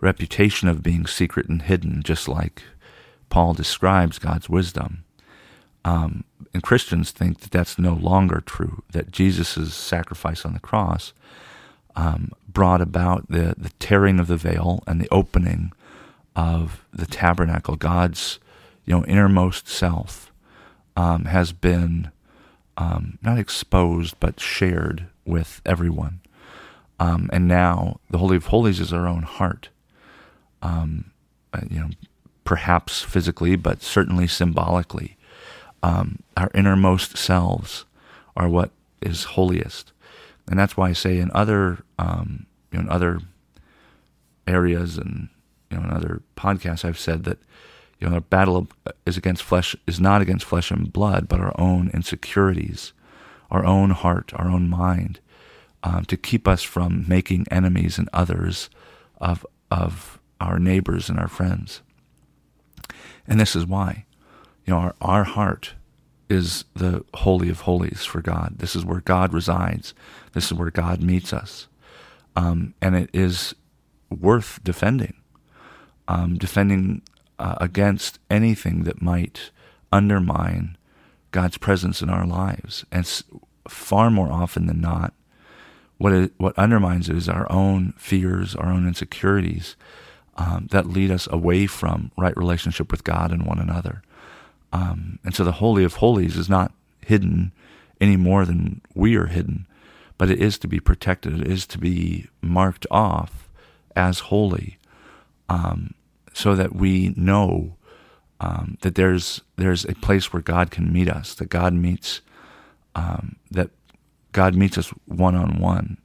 reputation 0.00 0.68
of 0.68 0.82
being 0.82 1.06
secret 1.06 1.48
and 1.48 1.62
hidden, 1.62 2.02
just 2.02 2.28
like 2.28 2.62
Paul 3.30 3.54
describes 3.54 4.18
God's 4.18 4.48
wisdom. 4.48 5.04
Um, 5.84 6.24
and 6.52 6.62
Christians 6.62 7.10
think 7.10 7.40
that 7.40 7.50
that's 7.50 7.78
no 7.78 7.94
longer 7.94 8.42
true, 8.44 8.82
that 8.92 9.10
Jesus' 9.10 9.74
sacrifice 9.74 10.44
on 10.44 10.52
the 10.52 10.60
cross 10.60 11.14
um, 11.96 12.32
brought 12.46 12.82
about 12.82 13.28
the, 13.28 13.54
the 13.56 13.72
tearing 13.78 14.20
of 14.20 14.26
the 14.26 14.36
veil 14.36 14.82
and 14.86 15.00
the 15.00 15.08
opening 15.10 15.72
of 16.36 16.84
the 16.92 17.06
tabernacle. 17.06 17.76
God's 17.76 18.38
you 18.90 18.96
know 18.96 19.04
innermost 19.04 19.68
self 19.68 20.32
um, 20.96 21.26
has 21.26 21.52
been 21.52 22.10
um, 22.76 23.18
not 23.22 23.38
exposed 23.38 24.18
but 24.18 24.40
shared 24.40 25.06
with 25.24 25.62
everyone. 25.64 26.18
Um, 26.98 27.30
and 27.32 27.46
now 27.46 28.00
the 28.10 28.18
Holy 28.18 28.36
of 28.36 28.46
Holies 28.46 28.80
is 28.80 28.92
our 28.92 29.06
own 29.06 29.22
heart. 29.22 29.68
Um, 30.60 31.12
uh, 31.54 31.60
you 31.70 31.78
know, 31.78 31.90
perhaps 32.42 33.00
physically, 33.00 33.54
but 33.54 33.80
certainly 33.80 34.26
symbolically. 34.26 35.16
Um, 35.84 36.18
our 36.36 36.50
innermost 36.52 37.16
selves 37.16 37.84
are 38.36 38.48
what 38.48 38.72
is 39.00 39.22
holiest, 39.22 39.92
and 40.48 40.58
that's 40.58 40.76
why 40.76 40.88
I 40.88 40.94
say 40.94 41.18
in 41.18 41.30
other 41.32 41.84
um, 41.96 42.46
you 42.72 42.78
know 42.78 42.86
in 42.86 42.90
other 42.90 43.20
areas 44.48 44.98
and 44.98 45.28
you 45.70 45.76
know 45.76 45.84
in 45.84 45.90
other 45.92 46.22
podcasts 46.36 46.84
I've 46.84 46.98
said 46.98 47.22
that 47.22 47.38
you 48.00 48.08
know, 48.08 48.14
our 48.14 48.20
battle 48.20 48.68
is 49.04 49.16
against 49.16 49.42
flesh 49.42 49.76
is 49.86 50.00
not 50.00 50.22
against 50.22 50.46
flesh 50.46 50.70
and 50.70 50.92
blood, 50.92 51.28
but 51.28 51.40
our 51.40 51.54
own 51.60 51.90
insecurities, 51.92 52.92
our 53.50 53.64
own 53.64 53.90
heart, 53.90 54.32
our 54.34 54.48
own 54.48 54.68
mind, 54.68 55.20
um, 55.82 56.04
to 56.06 56.16
keep 56.16 56.48
us 56.48 56.62
from 56.62 57.04
making 57.06 57.46
enemies 57.50 57.98
and 57.98 58.08
others 58.12 58.70
of 59.20 59.46
of 59.70 60.18
our 60.40 60.58
neighbors 60.58 61.10
and 61.10 61.18
our 61.18 61.28
friends. 61.28 61.82
And 63.28 63.38
this 63.38 63.54
is 63.54 63.66
why, 63.66 64.06
you 64.64 64.72
know, 64.72 64.80
our, 64.80 64.94
our 65.00 65.24
heart 65.24 65.74
is 66.28 66.64
the 66.74 67.04
holy 67.14 67.50
of 67.50 67.60
holies 67.60 68.04
for 68.04 68.22
God. 68.22 68.54
This 68.58 68.74
is 68.74 68.84
where 68.84 69.00
God 69.00 69.34
resides. 69.34 69.94
This 70.32 70.46
is 70.46 70.54
where 70.54 70.70
God 70.70 71.02
meets 71.02 71.32
us, 71.32 71.68
um, 72.34 72.72
and 72.80 72.96
it 72.96 73.10
is 73.12 73.54
worth 74.08 74.58
defending. 74.64 75.16
Um, 76.08 76.38
defending 76.38 77.02
uh, 77.40 77.56
against 77.60 78.18
anything 78.30 78.84
that 78.84 79.02
might 79.02 79.50
undermine 79.90 80.76
God's 81.30 81.56
presence 81.56 82.02
in 82.02 82.10
our 82.10 82.26
lives. 82.26 82.84
And 82.92 83.08
far 83.66 84.10
more 84.10 84.30
often 84.30 84.66
than 84.66 84.80
not, 84.80 85.14
what 85.96 86.12
it, 86.12 86.32
what 86.36 86.58
undermines 86.58 87.08
it 87.08 87.16
is 87.16 87.28
our 87.28 87.50
own 87.50 87.94
fears, 87.96 88.54
our 88.54 88.70
own 88.70 88.86
insecurities 88.86 89.74
um, 90.36 90.68
that 90.70 90.86
lead 90.86 91.10
us 91.10 91.28
away 91.30 91.66
from 91.66 92.10
right 92.16 92.36
relationship 92.36 92.90
with 92.90 93.04
God 93.04 93.32
and 93.32 93.46
one 93.46 93.58
another. 93.58 94.02
Um, 94.72 95.18
and 95.24 95.34
so 95.34 95.42
the 95.42 95.52
Holy 95.52 95.82
of 95.82 95.94
Holies 95.94 96.36
is 96.36 96.48
not 96.48 96.72
hidden 97.04 97.52
any 98.00 98.16
more 98.16 98.44
than 98.44 98.82
we 98.94 99.16
are 99.16 99.26
hidden, 99.26 99.66
but 100.16 100.30
it 100.30 100.40
is 100.40 100.58
to 100.58 100.68
be 100.68 100.80
protected. 100.80 101.40
It 101.40 101.48
is 101.48 101.66
to 101.68 101.78
be 101.78 102.28
marked 102.40 102.86
off 102.90 103.48
as 103.96 104.20
holy. 104.20 104.78
Um, 105.48 105.94
so 106.32 106.54
that 106.56 106.74
we 106.74 107.14
know 107.16 107.76
um, 108.40 108.78
that 108.82 108.94
there's 108.94 109.42
there's 109.56 109.84
a 109.84 109.94
place 109.94 110.32
where 110.32 110.42
God 110.42 110.70
can 110.70 110.92
meet 110.92 111.08
us, 111.08 111.34
that 111.34 111.50
God 111.50 111.74
meets 111.74 112.22
um, 112.94 113.36
that 113.50 113.70
God 114.32 114.54
meets 114.54 114.78
us 114.78 114.90
one 115.06 115.34
on 115.36 115.60
one. 115.60 115.98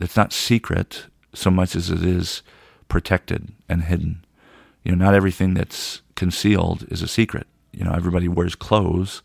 It's 0.00 0.16
not 0.16 0.32
secret 0.32 1.06
so 1.34 1.50
much 1.50 1.76
as 1.76 1.90
it 1.90 2.04
is 2.04 2.42
protected 2.88 3.52
and 3.68 3.84
hidden. 3.84 4.24
You 4.84 4.92
know, 4.94 5.04
not 5.04 5.14
everything 5.14 5.54
that's 5.54 6.02
concealed 6.16 6.86
is 6.90 7.02
a 7.02 7.08
secret. 7.08 7.46
You 7.72 7.84
know, 7.84 7.92
everybody 7.92 8.28
wears 8.28 8.54
clothes, 8.54 9.22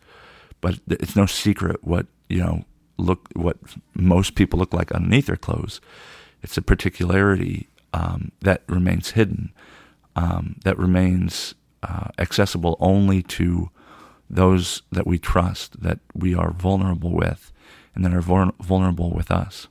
but 0.61 0.79
it's 0.89 1.15
no 1.15 1.25
secret 1.25 1.83
what 1.83 2.07
you 2.29 2.39
know 2.39 2.65
look 2.97 3.29
what 3.35 3.57
most 3.95 4.35
people 4.35 4.59
look 4.59 4.73
like 4.73 4.91
underneath 4.91 5.27
their 5.27 5.37
clothes. 5.37 5.81
It's 6.41 6.57
a 6.57 6.61
particularity 6.61 7.69
um, 7.93 8.31
that 8.41 8.63
remains 8.67 9.11
hidden, 9.11 9.53
um, 10.15 10.57
that 10.63 10.77
remains 10.77 11.55
uh, 11.83 12.07
accessible 12.17 12.75
only 12.79 13.21
to 13.21 13.69
those 14.29 14.81
that 14.91 15.05
we 15.05 15.19
trust, 15.19 15.81
that 15.81 15.99
we 16.13 16.33
are 16.33 16.51
vulnerable 16.51 17.11
with, 17.11 17.51
and 17.93 18.03
that 18.03 18.13
are 18.13 18.51
vulnerable 18.61 19.11
with 19.11 19.31
us. 19.31 19.67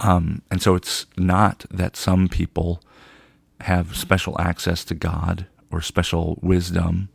Um, 0.00 0.42
and 0.50 0.62
so 0.62 0.74
it's 0.74 1.06
not 1.16 1.64
that 1.70 1.96
some 1.96 2.28
people 2.28 2.82
have 3.60 3.96
special 3.96 4.40
access 4.40 4.84
to 4.84 4.94
God 4.94 5.46
or 5.70 5.80
special 5.80 6.38
wisdom. 6.42 7.08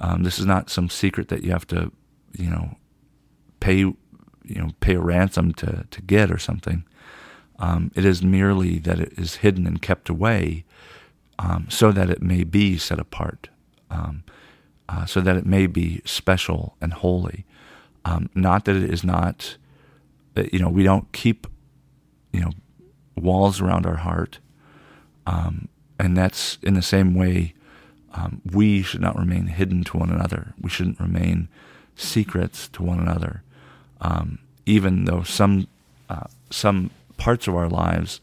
Um, 0.00 0.24
this 0.24 0.38
is 0.38 0.46
not 0.46 0.70
some 0.70 0.88
secret 0.88 1.28
that 1.28 1.42
you 1.42 1.52
have 1.52 1.66
to, 1.68 1.92
you 2.32 2.50
know, 2.50 2.76
pay, 3.60 3.78
you 3.78 3.96
know, 4.44 4.70
pay 4.80 4.94
a 4.94 5.00
ransom 5.00 5.52
to 5.54 5.86
to 5.90 6.02
get 6.02 6.30
or 6.30 6.38
something. 6.38 6.84
Um, 7.58 7.90
it 7.94 8.04
is 8.04 8.22
merely 8.22 8.78
that 8.80 9.00
it 9.00 9.12
is 9.16 9.36
hidden 9.36 9.66
and 9.66 9.82
kept 9.82 10.08
away 10.08 10.64
um, 11.38 11.66
so 11.68 11.92
that 11.92 12.10
it 12.10 12.22
may 12.22 12.44
be 12.44 12.78
set 12.78 13.00
apart, 13.00 13.48
um, 13.90 14.22
uh, 14.88 15.06
so 15.06 15.20
that 15.20 15.36
it 15.36 15.46
may 15.46 15.66
be 15.66 16.00
special 16.04 16.76
and 16.80 16.92
holy. 16.92 17.44
Um, 18.04 18.30
not 18.34 18.64
that 18.64 18.76
it 18.76 18.90
is 18.90 19.04
not, 19.04 19.56
you 20.52 20.58
know, 20.58 20.68
we 20.68 20.82
don't 20.82 21.10
keep, 21.12 21.46
you 22.32 22.40
know, 22.40 22.50
walls 23.16 23.60
around 23.60 23.86
our 23.86 23.96
heart. 23.96 24.38
Um, 25.26 25.68
and 25.98 26.16
that's 26.16 26.58
in 26.62 26.74
the 26.74 26.82
same 26.82 27.14
way 27.14 27.54
um, 28.14 28.40
we 28.44 28.82
should 28.82 29.00
not 29.00 29.18
remain 29.18 29.48
hidden 29.48 29.84
to 29.84 29.98
one 29.98 30.10
another. 30.10 30.54
We 30.60 30.70
shouldn't 30.70 31.00
remain 31.00 31.48
secrets 31.96 32.68
to 32.68 32.82
one 32.82 33.00
another, 33.00 33.42
even 34.64 35.04
though 35.04 35.22
some 35.22 35.66
uh, 36.08 36.26
some 36.50 36.90
parts 37.18 37.46
of 37.46 37.54
our 37.54 37.68
lives 37.68 38.20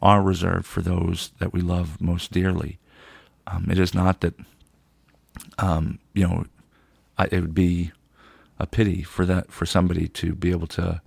are 0.00 0.22
reserved 0.22 0.66
for 0.66 0.82
those 0.82 1.30
that 1.38 1.52
we 1.52 1.60
love 1.60 2.00
most 2.00 2.32
dearly. 2.32 2.78
Um, 3.46 3.68
it 3.70 3.78
is 3.78 3.94
not 3.94 4.20
that, 4.20 4.34
um, 5.58 5.98
you 6.14 6.26
know, 6.26 6.44
I, 7.16 7.28
it 7.30 7.40
would 7.40 7.54
be 7.54 7.92
a 8.58 8.66
pity 8.66 9.02
for 9.02 9.24
that 9.24 9.52
for 9.52 9.66
somebody 9.66 10.08
to 10.08 10.34
be 10.34 10.50
able 10.50 10.66
to 10.66 11.00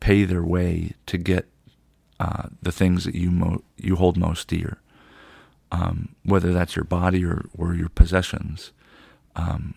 pay 0.00 0.24
their 0.24 0.44
way 0.44 0.92
to 1.06 1.16
get 1.16 1.48
uh, 2.20 2.48
the 2.62 2.72
things 2.72 3.04
that 3.04 3.14
you 3.14 3.30
mo- 3.30 3.64
you 3.76 3.96
hold 3.96 4.16
most 4.16 4.48
dear, 4.48 4.78
um, 5.72 6.14
whether 6.24 6.52
that's 6.52 6.76
your 6.76 6.84
body 6.84 7.24
or, 7.24 7.46
or 7.56 7.74
your 7.74 7.88
possessions. 7.88 8.72
Um, 9.34 9.74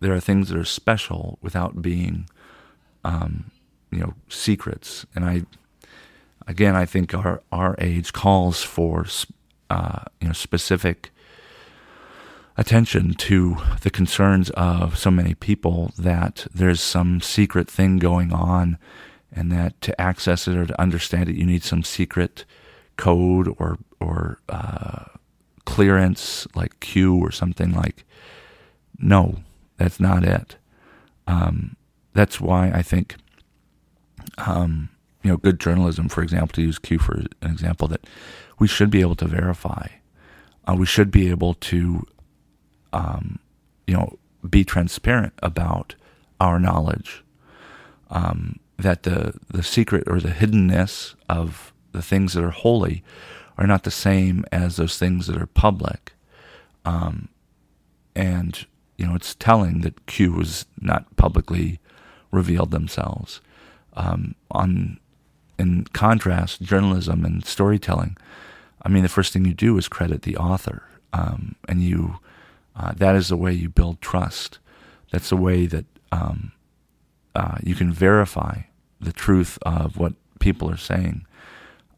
there 0.00 0.14
are 0.14 0.20
things 0.20 0.48
that 0.48 0.58
are 0.58 0.64
special 0.64 1.38
without 1.42 1.82
being, 1.82 2.28
um, 3.04 3.50
you 3.90 3.98
know, 3.98 4.14
secrets, 4.28 5.06
and 5.14 5.24
I 5.24 5.42
again, 6.46 6.76
I 6.76 6.86
think 6.86 7.14
our 7.14 7.42
our 7.50 7.74
age 7.78 8.12
calls 8.12 8.62
for 8.62 9.06
uh, 9.70 10.00
you 10.20 10.28
know 10.28 10.32
specific 10.32 11.10
attention 12.56 13.14
to 13.14 13.56
the 13.80 13.90
concerns 13.90 14.50
of 14.50 14.98
so 14.98 15.10
many 15.10 15.34
people 15.34 15.92
that 15.98 16.46
there's 16.54 16.80
some 16.80 17.20
secret 17.20 17.68
thing 17.68 17.98
going 17.98 18.32
on, 18.32 18.78
and 19.32 19.50
that 19.52 19.80
to 19.80 19.98
access 20.00 20.46
it 20.46 20.56
or 20.56 20.66
to 20.66 20.80
understand 20.80 21.28
it, 21.28 21.36
you 21.36 21.46
need 21.46 21.62
some 21.62 21.82
secret 21.82 22.44
code 22.96 23.54
or 23.58 23.78
or 24.00 24.38
uh, 24.48 25.04
clearance 25.64 26.46
like 26.54 26.80
Q 26.80 27.16
or 27.16 27.30
something 27.30 27.72
like. 27.72 28.04
No, 28.98 29.38
that's 29.78 29.98
not 29.98 30.22
it. 30.22 30.56
Um, 31.26 31.76
that's 32.14 32.40
why 32.40 32.70
I 32.70 32.82
think 32.82 33.16
um, 34.38 34.90
you 35.22 35.30
know, 35.30 35.36
good 35.36 35.60
journalism, 35.60 36.08
for 36.08 36.22
example, 36.22 36.54
to 36.54 36.62
use 36.62 36.78
Q 36.78 36.98
for 36.98 37.14
an 37.14 37.50
example, 37.50 37.88
that 37.88 38.06
we 38.58 38.66
should 38.66 38.90
be 38.90 39.00
able 39.00 39.16
to 39.16 39.26
verify. 39.26 39.88
Uh, 40.66 40.76
we 40.78 40.86
should 40.86 41.10
be 41.10 41.30
able 41.30 41.54
to, 41.54 42.06
um, 42.92 43.38
you 43.86 43.94
know, 43.94 44.18
be 44.48 44.64
transparent 44.64 45.32
about 45.42 45.94
our 46.40 46.58
knowledge. 46.58 47.24
Um, 48.10 48.58
that 48.78 49.04
the 49.04 49.34
the 49.48 49.62
secret 49.62 50.04
or 50.06 50.20
the 50.20 50.30
hiddenness 50.30 51.14
of 51.28 51.72
the 51.92 52.02
things 52.02 52.34
that 52.34 52.44
are 52.44 52.50
holy 52.50 53.02
are 53.56 53.66
not 53.66 53.84
the 53.84 53.90
same 53.90 54.44
as 54.50 54.76
those 54.76 54.98
things 54.98 55.26
that 55.26 55.40
are 55.40 55.46
public. 55.46 56.12
Um, 56.84 57.28
and 58.14 58.66
you 58.98 59.06
know, 59.06 59.14
it's 59.14 59.34
telling 59.34 59.80
that 59.80 60.06
Q 60.06 60.32
was 60.32 60.66
not 60.80 61.16
publicly 61.16 61.78
revealed 62.30 62.70
themselves. 62.70 63.40
Um, 63.94 64.34
on 64.50 64.98
in 65.62 65.84
contrast, 65.92 66.60
journalism 66.60 67.24
and 67.24 67.44
storytelling, 67.46 68.16
I 68.82 68.88
mean, 68.88 69.04
the 69.04 69.08
first 69.08 69.32
thing 69.32 69.44
you 69.44 69.54
do 69.54 69.78
is 69.78 69.88
credit 69.88 70.22
the 70.22 70.36
author, 70.36 70.82
um, 71.12 71.54
and 71.68 71.82
you 71.82 72.18
uh, 72.74 72.92
that 72.96 73.14
is 73.14 73.28
the 73.28 73.36
way 73.36 73.52
you 73.52 73.68
build 73.68 74.00
trust. 74.00 74.58
That's 75.12 75.28
the 75.28 75.36
way 75.36 75.66
that 75.66 75.84
um, 76.10 76.52
uh, 77.34 77.58
you 77.62 77.74
can 77.74 77.92
verify 77.92 78.62
the 79.00 79.12
truth 79.12 79.58
of 79.62 79.98
what 79.98 80.14
people 80.40 80.68
are 80.68 80.76
saying. 80.76 81.26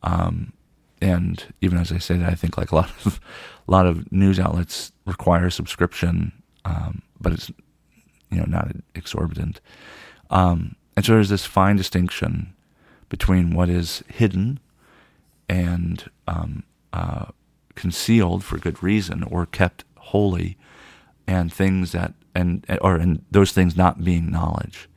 Um, 0.02 0.52
and 1.00 1.42
even 1.60 1.78
as 1.78 1.90
I 1.90 1.98
say 1.98 2.16
that, 2.18 2.30
I 2.30 2.34
think 2.34 2.58
like 2.58 2.70
a 2.70 2.76
lot 2.76 2.90
of 3.06 3.20
a 3.66 3.70
lot 3.70 3.86
of 3.86 4.12
news 4.12 4.38
outlets 4.38 4.92
require 5.06 5.48
subscription, 5.48 6.32
um, 6.66 7.02
but 7.18 7.32
it's 7.32 7.50
you 8.30 8.38
know 8.38 8.46
not 8.46 8.72
exorbitant. 8.94 9.60
Um, 10.28 10.76
and 10.96 11.04
so 11.04 11.14
there's 11.14 11.30
this 11.30 11.46
fine 11.46 11.76
distinction 11.76 12.53
between 13.14 13.54
what 13.54 13.68
is 13.68 14.02
hidden 14.08 14.58
and 15.48 16.10
um, 16.26 16.64
uh, 16.92 17.26
concealed 17.76 18.42
for 18.42 18.58
good 18.58 18.82
reason 18.82 19.22
or 19.22 19.46
kept 19.46 19.84
holy, 19.98 20.56
and 21.24 21.52
things 21.52 21.92
that 21.92 22.12
and 22.34 22.66
or 22.80 22.96
and 22.96 23.24
those 23.30 23.52
things 23.52 23.76
not 23.76 24.02
being 24.02 24.32
knowledge. 24.32 24.88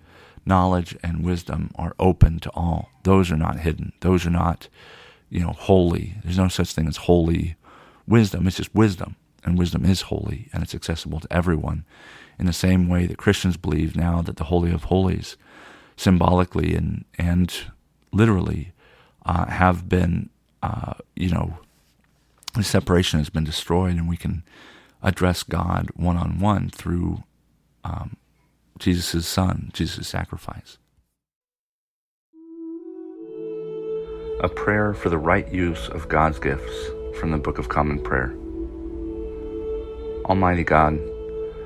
Knowledge 0.48 0.98
and 1.04 1.24
wisdom 1.24 1.70
are 1.76 1.94
open 2.00 2.40
to 2.40 2.50
all. 2.56 2.90
Those 3.04 3.32
are 3.32 3.38
not 3.38 3.60
hidden. 3.60 3.94
Those 4.00 4.26
are 4.26 4.32
not, 4.32 4.68
you 5.30 5.42
know, 5.42 5.52
holy. 5.52 6.16
There's 6.24 6.40
no 6.40 6.48
such 6.48 6.74
thing 6.74 6.88
as 6.88 6.98
holy 6.98 7.56
wisdom. 8.08 8.48
It's 8.48 8.58
just 8.58 8.74
wisdom, 8.74 9.16
and 9.44 9.60
wisdom 9.60 9.86
is 9.86 10.02
holy, 10.14 10.50
and 10.52 10.64
it's 10.64 10.74
accessible 10.74 11.20
to 11.20 11.32
everyone. 11.32 11.86
In 12.40 12.48
the 12.48 12.62
same 12.68 12.90
way 12.90 13.06
that 13.06 13.20
Christians 13.20 13.58
believe 13.58 13.96
now 13.96 14.24
that 14.24 14.38
the 14.38 14.46
Holy 14.46 14.72
of 14.72 14.86
Holies, 14.86 15.38
symbolically 15.96 16.74
and 16.74 17.06
and 17.20 17.54
literally, 18.12 18.72
uh, 19.26 19.46
have 19.46 19.90
been, 19.90 20.30
uh, 20.64 20.94
you 21.16 21.30
know, 21.30 21.58
the 22.56 22.64
separation 22.64 23.20
has 23.20 23.30
been 23.30 23.44
destroyed, 23.44 23.96
and 23.96 24.08
we 24.08 24.18
can 24.18 24.44
address 25.04 25.44
God 25.44 25.90
one 25.96 26.18
on 26.18 26.40
one 26.40 26.70
through 26.70 27.24
um, 27.84 28.18
Jesus' 28.80 29.28
Son, 29.28 29.70
Jesus' 29.74 30.08
sacrifice. 30.08 30.78
A 34.42 34.50
prayer 34.50 34.94
for 34.94 35.10
the 35.10 35.18
right 35.18 35.52
use 35.52 35.88
of 35.90 36.10
God's 36.10 36.40
gifts 36.40 36.90
from 37.20 37.32
the 37.32 37.38
Book 37.38 37.58
of 37.58 37.70
Common 37.70 38.00
Prayer. 38.00 38.36
Almighty 40.26 40.64
God, 40.64 41.00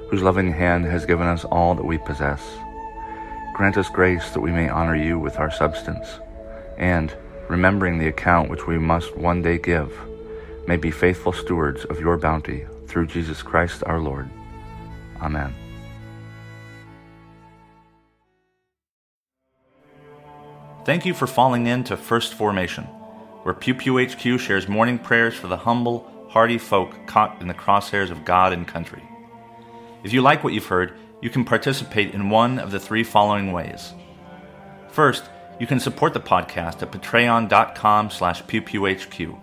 whose 0.10 0.22
loving 0.22 0.54
hand 0.54 0.86
has 0.86 1.06
given 1.06 1.28
us 1.28 1.44
all 1.46 1.76
that 1.76 1.86
we 1.86 1.98
possess, 1.98 2.42
grant 3.54 3.78
us 3.78 3.90
grace 3.90 4.30
that 4.32 4.40
we 4.40 4.52
may 4.52 4.70
honor 4.70 4.96
you 4.96 5.20
with 5.20 5.38
our 5.38 5.52
substance, 5.52 6.08
and, 6.78 7.16
remembering 7.48 7.98
the 7.98 8.08
account 8.08 8.50
which 8.50 8.68
we 8.68 8.78
must 8.78 9.16
one 9.18 9.42
day 9.42 9.58
give, 9.58 9.98
may 10.68 10.78
be 10.78 10.92
faithful 10.92 11.34
stewards 11.34 11.86
of 11.86 12.00
your 12.00 12.18
bounty 12.18 12.66
through 12.88 13.08
Jesus 13.08 13.42
Christ 13.42 13.84
our 13.86 14.00
Lord. 14.00 14.30
Amen. 15.22 15.54
Thank 20.84 21.06
you 21.06 21.14
for 21.14 21.28
falling 21.28 21.68
in 21.68 21.84
to 21.86 21.98
First 21.98 22.34
Formation, 22.34 22.86
where 23.44 23.54
Pew 23.54 23.76
Pew 23.76 24.00
HQ 24.04 24.40
shares 24.40 24.68
morning 24.68 24.98
prayers 24.98 25.36
for 25.36 25.48
the 25.48 25.58
humble, 25.58 26.10
hardy 26.30 26.58
folk 26.58 27.06
caught 27.06 27.40
in 27.40 27.48
the 27.48 27.54
crosshairs 27.54 28.10
of 28.10 28.26
God 28.26 28.52
and 28.52 28.68
country. 28.68 29.04
If 30.04 30.12
you 30.12 30.22
like 30.22 30.44
what 30.44 30.54
you've 30.54 30.66
heard, 30.66 30.94
you 31.22 31.30
can 31.30 31.46
participate 31.46 32.16
in 32.16 32.32
one 32.32 32.58
of 32.58 32.72
the 32.72 32.80
three 32.80 33.04
following 33.04 33.52
ways. 33.52 33.94
First, 34.90 35.26
you 35.62 35.68
can 35.68 35.80
support 35.80 36.12
the 36.12 36.20
podcast 36.20 36.82
at 36.82 36.92
patreon.com 36.92 38.10
slash 38.10 38.42
pewpewhq. 38.46 39.40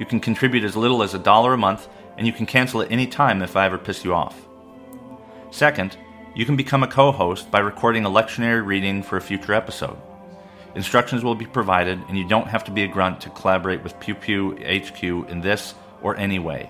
You 0.00 0.04
can 0.04 0.18
contribute 0.18 0.64
as 0.64 0.76
little 0.76 1.00
as 1.00 1.14
a 1.14 1.18
dollar 1.20 1.52
a 1.52 1.56
month, 1.56 1.86
and 2.16 2.26
you 2.26 2.32
can 2.32 2.44
cancel 2.44 2.82
at 2.82 2.90
any 2.90 3.06
time 3.06 3.40
if 3.40 3.54
I 3.54 3.66
ever 3.66 3.78
piss 3.78 4.04
you 4.04 4.14
off. 4.14 4.48
Second, 5.52 5.96
you 6.34 6.44
can 6.44 6.56
become 6.56 6.82
a 6.82 6.88
co-host 6.88 7.52
by 7.52 7.60
recording 7.60 8.04
a 8.04 8.10
lectionary 8.10 8.66
reading 8.66 9.00
for 9.00 9.16
a 9.16 9.20
future 9.20 9.54
episode. 9.54 9.96
Instructions 10.74 11.22
will 11.22 11.36
be 11.36 11.46
provided, 11.46 12.00
and 12.08 12.18
you 12.18 12.26
don't 12.26 12.48
have 12.48 12.64
to 12.64 12.72
be 12.72 12.82
a 12.82 12.88
grunt 12.88 13.20
to 13.20 13.30
collaborate 13.30 13.84
with 13.84 14.00
Pew 14.00 14.16
Pew 14.16 14.56
HQ 14.56 15.00
in 15.30 15.40
this 15.40 15.76
or 16.02 16.16
any 16.16 16.40
way. 16.40 16.68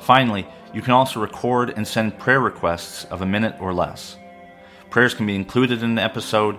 Finally, 0.00 0.48
you 0.74 0.82
can 0.82 0.94
also 0.94 1.20
record 1.20 1.70
and 1.76 1.86
send 1.86 2.18
prayer 2.18 2.40
requests 2.40 3.04
of 3.04 3.22
a 3.22 3.26
minute 3.26 3.54
or 3.60 3.72
less. 3.72 4.16
Prayers 4.90 5.14
can 5.14 5.26
be 5.26 5.34
included 5.34 5.82
in 5.82 5.94
the 5.94 6.02
episode, 6.02 6.58